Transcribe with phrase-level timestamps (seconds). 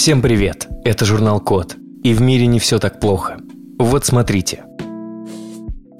[0.00, 0.66] Всем привет!
[0.82, 1.76] Это журнал Код.
[2.02, 3.36] И в мире не все так плохо.
[3.78, 4.64] Вот смотрите–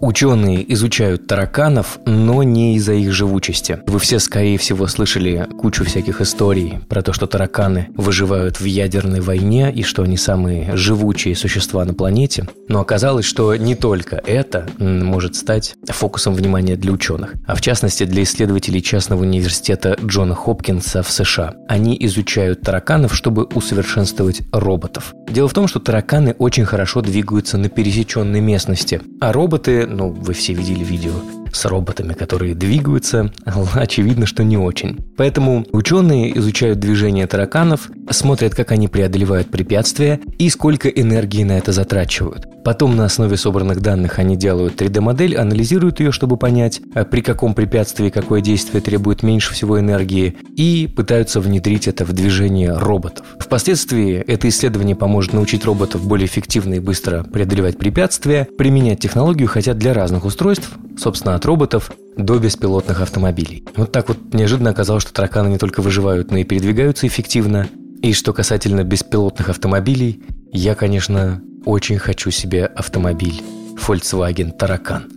[0.00, 3.80] Ученые изучают тараканов, но не из-за их живучести.
[3.86, 9.20] Вы все, скорее всего, слышали кучу всяких историй про то, что тараканы выживают в ядерной
[9.20, 12.48] войне и что они самые живучие существа на планете.
[12.68, 18.04] Но оказалось, что не только это может стать фокусом внимания для ученых, а в частности
[18.04, 21.56] для исследователей частного университета Джона Хопкинса в США.
[21.68, 25.12] Они изучают тараканов, чтобы усовершенствовать роботов.
[25.28, 30.32] Дело в том, что тараканы очень хорошо двигаются на пересеченной местности, а роботы ну, вы
[30.34, 31.12] все видели видео
[31.52, 33.32] с роботами, которые двигаются,
[33.74, 34.98] очевидно, что не очень.
[35.16, 41.72] Поэтому ученые изучают движение тараканов, смотрят, как они преодолевают препятствия и сколько энергии на это
[41.72, 42.46] затрачивают.
[42.64, 47.54] Потом на основе собранных данных они делают 3D-модель, анализируют ее, чтобы понять, а при каком
[47.54, 53.24] препятствии какое действие требует меньше всего энергии, и пытаются внедрить это в движение роботов.
[53.38, 59.74] Впоследствии это исследование поможет научить роботов более эффективно и быстро преодолевать препятствия, применять технологию хотя
[59.74, 63.64] для разных устройств, собственно, от роботов до беспилотных автомобилей.
[63.76, 67.68] Вот так вот неожиданно оказалось, что тараканы не только выживают, но и передвигаются эффективно.
[68.02, 70.22] И что касательно беспилотных автомобилей,
[70.52, 73.42] я, конечно, очень хочу себе автомобиль
[73.76, 75.10] Volkswagen Таракан.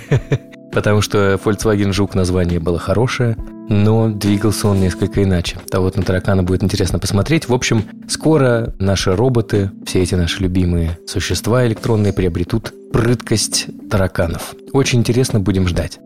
[0.72, 3.36] Потому что Volkswagen Жук название было хорошее,
[3.68, 5.56] но двигался он несколько иначе.
[5.72, 7.48] А вот на таракана будет интересно посмотреть.
[7.48, 14.54] В общем, скоро наши роботы, все эти наши любимые существа электронные приобретут прыткость тараканов.
[14.72, 15.98] Очень интересно, будем ждать.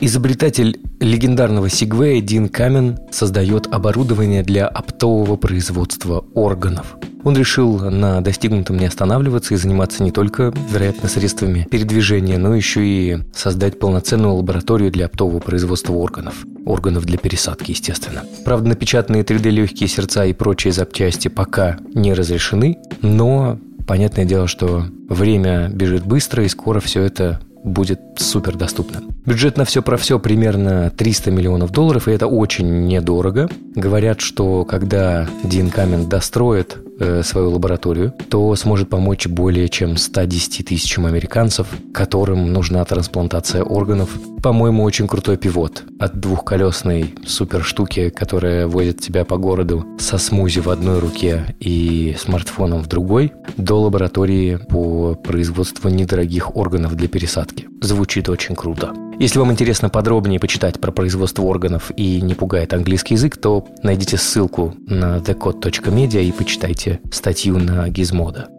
[0.00, 6.96] Изобретатель легендарного Сигвея Дин Камен создает оборудование для оптового производства органов.
[7.24, 12.84] Он решил на достигнутом не останавливаться и заниматься не только, вероятно, средствами передвижения, но еще
[12.84, 16.44] и создать полноценную лабораторию для оптового производства органов.
[16.66, 18.24] Органов для пересадки, естественно.
[18.44, 24.84] Правда, напечатанные 3D легкие сердца и прочие запчасти пока не разрешены, но понятное дело, что
[25.08, 29.02] время бежит быстро, и скоро все это будет супер доступно.
[29.26, 33.48] Бюджет на все про все примерно 300 миллионов долларов, и это очень недорого.
[33.74, 40.66] Говорят, что когда Дин Камен достроит э, свою лабораторию, то сможет помочь более чем 110
[40.66, 44.10] тысячам американцев, которым нужна трансплантация органов.
[44.42, 45.84] По-моему, очень крутой пивот.
[45.98, 52.14] От двухколесной супер штуки, которая возит тебя по городу со смузи в одной руке и
[52.18, 57.68] смартфоном в другой, до лаборатории по производству недорогих органов для пересадки.
[57.80, 58.92] Звучит очень круто.
[59.18, 64.16] Если вам интересно подробнее почитать про производство органов и не пугает английский язык, то найдите
[64.16, 68.53] ссылку на thecode.media и почитайте статью на Gizmodo.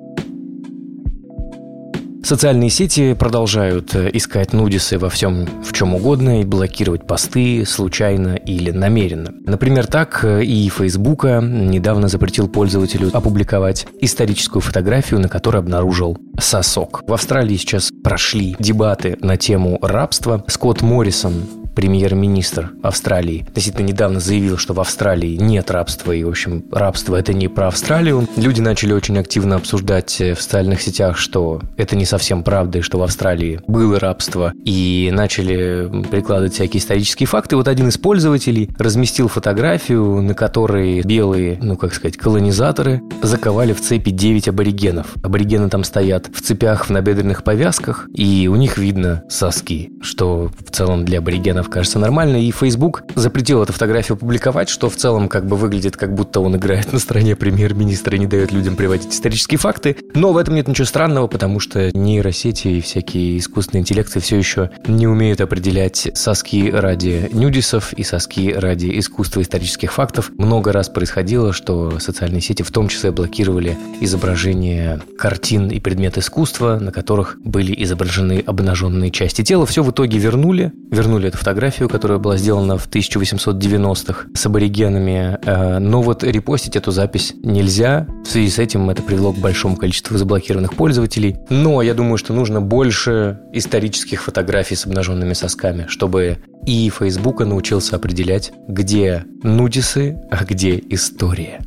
[2.25, 8.33] Социальные сети продолжают э, искать нудисы во всем, в чем угодно, и блокировать посты случайно
[8.33, 9.31] или намеренно.
[9.45, 17.03] Например, так э, и Фейсбука недавно запретил пользователю опубликовать историческую фотографию, на которой обнаружил сосок.
[17.05, 20.43] В Австралии сейчас прошли дебаты на тему рабства.
[20.47, 21.43] Скотт Моррисон
[21.75, 27.33] премьер-министр Австралии, относительно недавно заявил, что в Австралии нет рабства, и, в общем, рабство– это
[27.33, 28.27] не про Австралию.
[28.37, 32.81] Люди начали очень активно обсуждать э, в социальных сетях, что это не совсем правда, и
[32.81, 37.55] что в Австралии было рабство, и начали прикладывать всякие исторические факты.
[37.55, 43.81] Вот один из пользователей разместил фотографию, на которой белые, ну, как сказать, колонизаторы заковали в
[43.81, 45.15] цепи 9 аборигенов.
[45.23, 50.71] Аборигены там стоят в цепях в набедренных повязках, и у них видно соски, что в
[50.71, 55.27] целом для аборигенов фотограф кажется нормально, и Facebook запретил эту фотографию публиковать, что в целом
[55.27, 59.13] как бы выглядит, как будто он играет на стороне премьер-министра и не дает людям приводить
[59.13, 59.97] исторические факты.
[60.13, 64.69] Но в этом нет ничего странного, потому что нейросети и всякие искусственные интеллекты все еще
[64.87, 70.31] не умеют определять соски ради нюдисов и соски ради искусства исторических фактов.
[70.37, 76.77] Много раз происходило, что социальные сети в том числе блокировали изображения картин и предмет искусства,
[76.79, 79.65] на которых были изображены обнаженные части тела.
[79.65, 85.39] Все в итоге вернули, вернули эту фотографию фотографию, которая была сделана в 1890-х с аборигенами,
[85.41, 88.07] э, но вот репостить эту запись нельзя.
[88.25, 91.37] В связи с этим это привело к большому количеству заблокированных пользователей.
[91.49, 97.95] Но я думаю, что нужно больше исторических фотографий с обнаженными сосками, чтобы и Фейсбука научился
[97.95, 101.61] определять, где нудисы, а где история.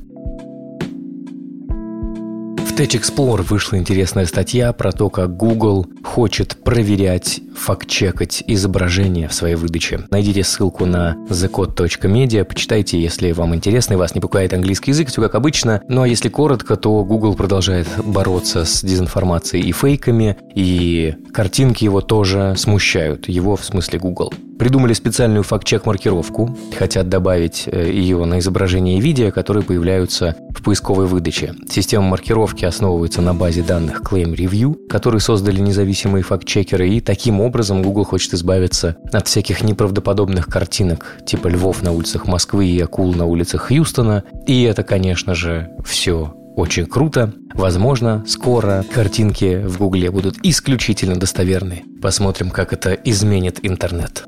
[2.79, 9.57] Tech Explorer вышла интересная статья про то, как Google хочет проверять, факт-чекать изображения в своей
[9.57, 10.01] выдаче.
[10.11, 15.21] Найдите ссылку на thecode.media, почитайте, если вам интересно и вас не пугает английский язык, все
[15.21, 15.83] как обычно.
[15.87, 22.01] Ну а если коротко, то Google продолжает бороться с дезинформацией и фейками, и картинки его
[22.01, 24.33] тоже смущают, его в смысле Google.
[24.59, 31.07] Придумали специальную факт-чек-маркировку, хотят добавить э, ее на изображение и видео, которые появляются в поисковой
[31.07, 31.55] выдаче.
[31.71, 35.61] Система маркировки основывается на базе данных Claim Review, которые создали
[35.99, 41.93] независимые факт-чекеры, и таким образом Google хочет избавиться от всяких неправдоподобных картинок, типа львов на
[41.93, 44.23] улицах Москвы и акул на улицах Хьюстона.
[44.47, 47.33] И это, конечно же, все очень круто.
[47.55, 51.83] Возможно, скоро картинки в Гугле будут исключительно достоверны.
[52.01, 54.25] Посмотрим, как это изменит интернет.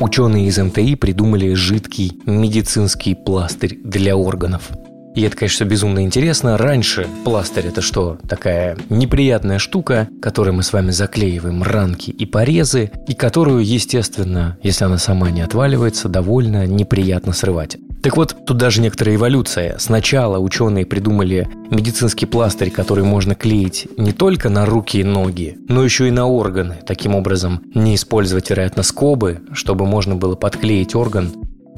[0.00, 4.70] Ученые из МТИ придумали жидкий медицинский пластырь для органов.
[5.14, 6.56] И это, конечно, безумно интересно.
[6.56, 8.18] Раньше пластырь это что?
[8.28, 14.84] Такая неприятная штука, которой мы с вами заклеиваем ранки и порезы, и которую, естественно, если
[14.84, 17.76] она сама не отваливается, довольно неприятно срывать.
[18.02, 19.76] Так вот, тут даже некоторая эволюция.
[19.78, 25.84] Сначала ученые придумали медицинский пластырь, который можно клеить не только на руки и ноги, но
[25.84, 26.78] еще и на органы.
[26.86, 31.30] Таким образом, не использовать, вероятно, скобы, чтобы можно было подклеить орган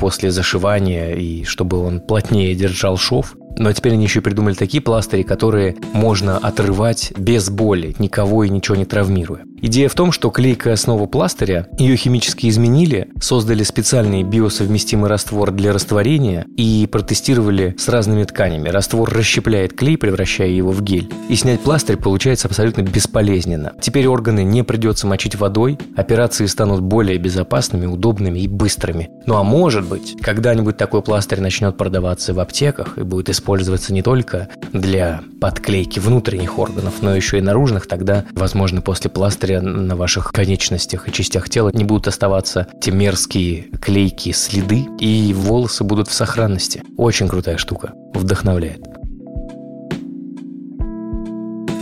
[0.02, 3.36] после зашивания и чтобы он плотнее держал шов.
[3.56, 8.74] Но теперь они еще придумали такие пластыри, которые можно отрывать без боли, никого и ничего
[8.74, 9.44] не травмируя.
[9.64, 15.72] Идея в том, что клейкая основа пластыря, ее химически изменили, создали специальный биосовместимый раствор для
[15.72, 18.70] растворения и протестировали с разными тканями.
[18.70, 21.12] Раствор расщепляет клей, превращая его в гель.
[21.28, 23.72] И снять пластырь получается абсолютно бесполезненно.
[23.80, 29.10] Теперь органы не придется мочить водой, операции станут более безопасными, удобными и быстрыми.
[29.26, 34.02] Ну а может быть, когда-нибудь такой пластырь начнет продаваться в аптеках и будет использоваться не
[34.02, 39.96] только для подклейки внутренних органов, но еще и наружных, тогда, возможно, после пластыря благодаря на
[39.96, 46.08] ваших конечностях и частях тела не будут оставаться те мерзкие клейкие следы, и волосы будут
[46.08, 46.82] в сохранности.
[46.96, 47.92] Очень крутая штука.
[48.14, 48.80] Вдохновляет.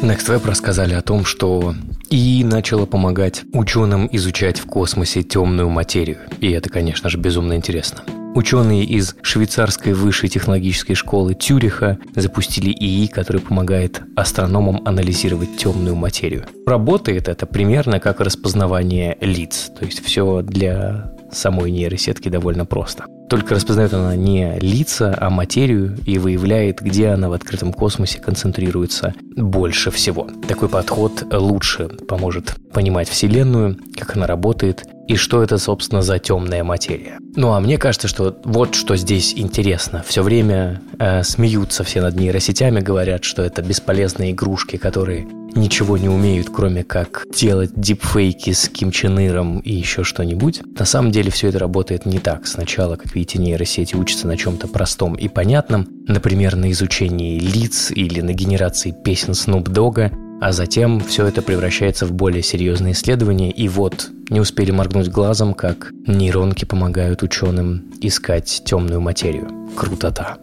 [0.03, 1.75] Next рассказали о том, что
[2.09, 6.19] и начало помогать ученым изучать в космосе темную материю.
[6.41, 8.03] И это, конечно же, безумно интересно.
[8.33, 16.47] Ученые из швейцарской высшей технологической школы Тюриха запустили ИИ, который помогает астрономам анализировать темную материю.
[16.65, 23.05] Работает это примерно как распознавание лиц, то есть все для самой нейросетки довольно просто.
[23.29, 29.15] Только распознает она не лица, а материю и выявляет, где она в открытом космосе концентрируется
[29.37, 30.29] больше всего.
[30.49, 36.63] Такой подход лучше поможет понимать Вселенную, как она работает и что это, собственно, за темная
[36.63, 37.19] материя.
[37.35, 40.05] Ну, а мне кажется, что вот что здесь интересно.
[40.07, 45.27] Все время э, смеются все над нейросетями, говорят, что это бесполезные игрушки, которые
[45.57, 50.61] ничего не умеют, кроме как делать дипфейки с Ким Чен Иром и еще что-нибудь.
[50.79, 52.47] На самом деле все это работает не так.
[52.47, 58.21] Сначала, как видите, нейросети учатся на чем-то простом и понятном, например, на изучении лиц или
[58.21, 63.69] на генерации песен Snoop Dogg, а затем все это превращается в более серьезные исследования, и
[63.69, 69.69] вот не успели моргнуть глазом, как нейронки помогают ученым искать темную материю.
[69.77, 70.39] Крутота.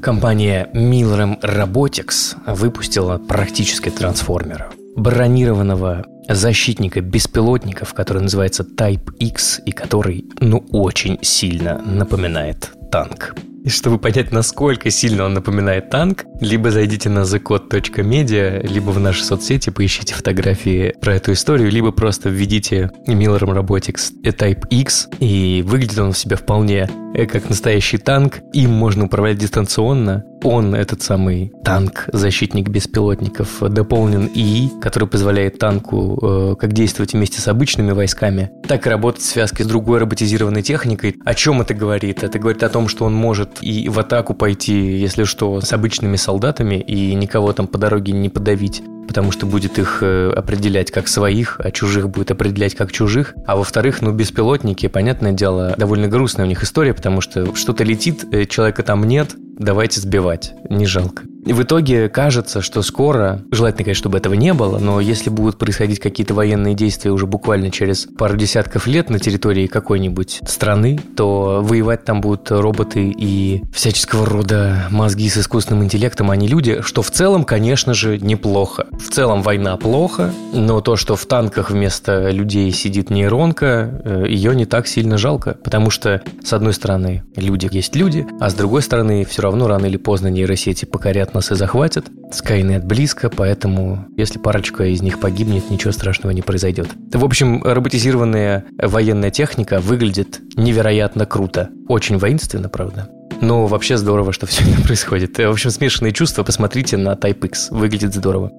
[0.00, 4.70] Компания Milrem Robotics выпустила практически трансформера.
[4.96, 13.34] Бронированного защитника беспилотников, который называется Type X и который, ну, очень сильно напоминает танк.
[13.64, 19.22] И чтобы понять, насколько сильно он напоминает танк, либо зайдите на thecode.media, либо в наши
[19.22, 25.98] соцсети поищите фотографии про эту историю, либо просто введите Miller Robotics Type X, и выглядит
[25.98, 28.40] он в себя вполне э, как настоящий танк.
[28.52, 30.24] Им можно управлять дистанционно.
[30.42, 37.40] Он, этот самый танк, защитник беспилотников, дополнен ИИ, который позволяет танку э, как действовать вместе
[37.40, 41.16] с обычными войсками, так и работать в связке с другой роботизированной техникой.
[41.24, 42.22] О чем это говорит?
[42.22, 46.16] Это говорит о том, что он может и в атаку пойти, если что, с обычными
[46.16, 51.08] солдатами и никого там по дороге не подавить потому что будет их э, определять как
[51.08, 53.34] своих, а чужих будет определять как чужих.
[53.46, 58.24] А во-вторых, ну, беспилотники, понятное дело, довольно грустная у них история, потому что что-то летит,
[58.32, 61.24] э, человека там нет, давайте сбивать, не жалко.
[61.44, 65.98] В итоге кажется, что скоро, желательно, конечно, чтобы этого не было, но если будут происходить
[65.98, 72.04] какие-то военные действия уже буквально через пару десятков лет на территории какой-нибудь страны, то воевать
[72.04, 77.10] там будут роботы и всяческого рода мозги с искусственным интеллектом, а не люди, что в
[77.10, 78.86] целом, конечно же, неплохо.
[78.92, 84.54] В целом война плохо, но то, что в танках вместо людей сидит нейронка, э, ее
[84.54, 88.82] не так сильно жалко, потому что, с одной стороны, люди есть люди, а с другой
[88.82, 92.06] стороны, все равно рано или поздно нейросети покорят нас и захватят.
[92.32, 96.88] Скайнет близко, поэтому если парочка из них погибнет, ничего страшного не произойдет.
[97.12, 101.70] В общем, роботизированная военная техника выглядит невероятно круто.
[101.88, 103.08] Очень воинственно, правда.
[103.40, 105.38] Но вообще здорово, что все это происходит.
[105.38, 106.42] В общем, смешанные чувства.
[106.42, 107.70] Посмотрите на Type X.
[107.70, 108.52] Выглядит здорово.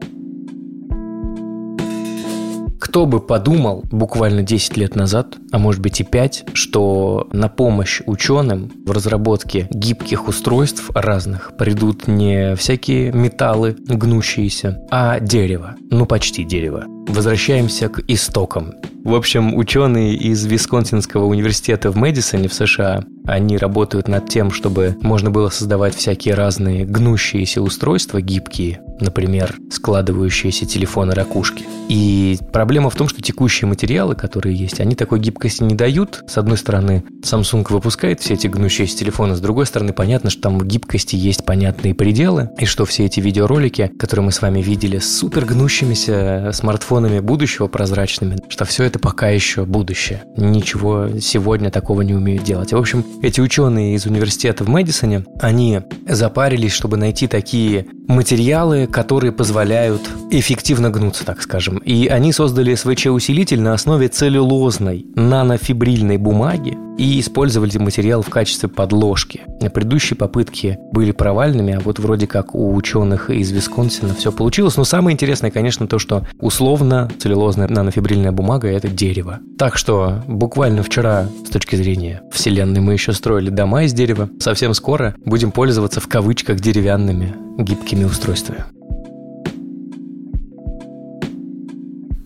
[2.81, 8.01] Кто бы подумал буквально 10 лет назад, а может быть и 5, что на помощь
[8.07, 15.75] ученым в разработке гибких устройств разных придут не всякие металлы гнущиеся, а дерево.
[15.91, 16.85] Ну, почти дерево.
[17.07, 18.73] Возвращаемся к истокам.
[19.03, 24.95] В общем, ученые из Висконсинского университета в Мэдисоне в США, они работают над тем, чтобы
[25.01, 31.65] можно было создавать всякие разные гнущиеся устройства, гибкие, например, складывающиеся телефоны ракушки.
[31.89, 36.23] И проблема в том, что текущие материалы, которые есть, они такой гибкости не дают.
[36.27, 40.59] С одной стороны, Samsung выпускает все эти гнущиеся телефоны, с другой стороны, понятно, что там
[40.61, 45.17] гибкости есть понятные пределы, и что все эти видеоролики, которые мы с вами видели, с
[45.17, 46.90] супер гнущимися смартфонами
[47.21, 50.23] будущего прозрачными, что все это пока еще будущее.
[50.35, 52.73] Ничего сегодня такого не умеют делать.
[52.73, 59.31] В общем, эти ученые из университета в Мэдисоне, они запарились, чтобы найти такие материалы, которые
[59.31, 61.77] позволяют эффективно гнуться, так скажем.
[61.79, 69.41] И они создали СВЧ-усилитель на основе целлюлозной нанофибрильной бумаги и использовали материал в качестве подложки.
[69.73, 74.77] Предыдущие попытки были провальными, а вот вроде как у ученых из Висконсина все получилось.
[74.77, 79.39] Но самое интересное, конечно, то, что условно целлюлозная нанофибрильная бумага– это дерево.
[79.57, 84.29] Так что буквально вчера, с точки зрения Вселенной, мы еще строили дома из дерева.
[84.39, 88.65] Совсем скоро будем пользоваться в кавычках деревянными гибкими устройствами.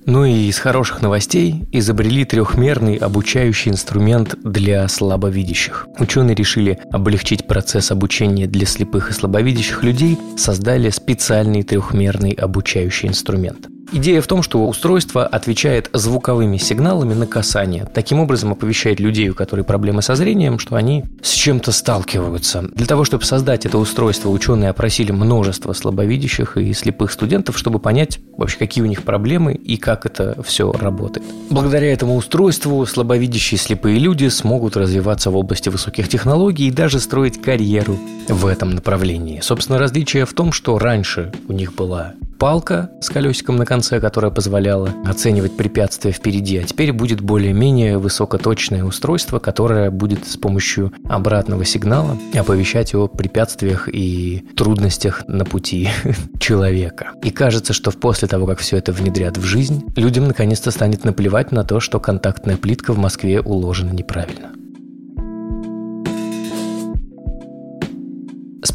[0.08, 5.88] Ну и из хороших новостей изобрели трехмерный обучающий инструмент для слабовидящих.
[5.98, 13.68] Ученые решили облегчить процесс обучения для слепых и слабовидящих людей, создали специальный трехмерный обучающий инструмент.
[13.92, 17.88] Идея в том, что устройство отвечает звуковыми сигналами на касание.
[17.94, 22.64] Таким образом оповещает людей, у которых проблемы со зрением, что они с чем-то сталкиваются.
[22.74, 28.20] Для того, чтобы создать это устройство, ученые опросили множество слабовидящих и слепых студентов, чтобы понять
[28.38, 31.26] вообще, какие у них проблемы и как это все работает.
[31.50, 37.42] Благодаря этому устройству слабовидящие слепые люди смогут развиваться в области высоких технологий и даже строить
[37.42, 39.40] карьеру в этом направлении.
[39.42, 44.32] Собственно, различие в том, что раньше у них была палка с колесиком на конце, которая
[44.32, 51.66] позволяла оценивать препятствия впереди, а теперь будет более-менее высокоточное устройство, которое будет с помощью обратного
[51.66, 55.90] сигнала оповещать о препятствиях и трудностях на пути
[56.40, 57.12] человека.
[57.24, 61.52] И кажется, что после того, как все это внедрят в жизнь, людям наконец-то станет наплевать
[61.52, 64.52] на то, что контактная плитка в Москве уложена неправильно.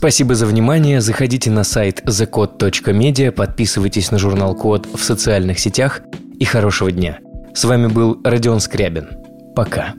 [0.01, 1.03] Спасибо за внимание.
[1.03, 6.01] Заходите на сайт thecode.media, подписывайтесь на журнал Код в социальных сетях
[6.39, 7.19] и хорошего дня.
[7.53, 9.11] С вами был Родион Скрябин.
[9.55, 9.93] Пока.